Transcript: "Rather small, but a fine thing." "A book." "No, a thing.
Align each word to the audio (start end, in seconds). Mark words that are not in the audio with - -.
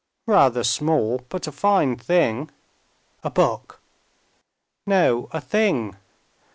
"Rather 0.25 0.63
small, 0.63 1.19
but 1.29 1.45
a 1.45 1.51
fine 1.51 1.95
thing." 1.95 2.49
"A 3.23 3.29
book." 3.29 3.79
"No, 4.87 5.29
a 5.31 5.39
thing. 5.39 5.95